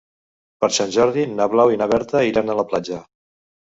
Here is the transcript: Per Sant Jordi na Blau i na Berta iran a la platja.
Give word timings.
Per 0.65 0.69
Sant 0.77 0.95
Jordi 0.95 1.27
na 1.35 1.49
Blau 1.53 1.77
i 1.77 1.81
na 1.85 1.91
Berta 1.95 2.27
iran 2.33 2.51
a 2.57 2.61
la 2.65 2.71
platja. 2.75 3.05